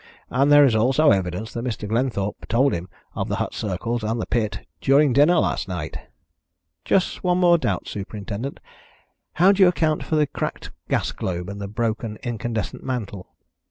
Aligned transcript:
And 0.31 0.51
there 0.51 0.65
is 0.65 0.73
also 0.73 1.11
evidence 1.11 1.53
that 1.53 1.63
Mr. 1.63 1.87
Glenthorpe 1.87 2.47
told 2.47 2.73
him 2.73 2.89
of 3.13 3.27
the 3.29 3.35
hut 3.35 3.53
circles 3.53 4.03
and 4.03 4.19
the 4.19 4.25
pit 4.25 4.61
during 4.81 5.13
dinner 5.13 5.35
last 5.37 5.67
night." 5.67 5.95
"Just 6.83 7.23
one 7.23 7.37
more 7.37 7.59
doubt, 7.59 7.87
Superintendent. 7.87 8.59
How 9.33 9.51
do 9.51 9.61
you 9.61 9.69
account 9.69 10.01
for 10.03 10.15
the 10.15 10.25
cracked 10.25 10.71
gas 10.89 11.11
globe 11.11 11.49
and 11.49 11.61
the 11.61 11.67
broken 11.67 12.17
incandescent 12.23 12.83
mantle?" 12.83 13.27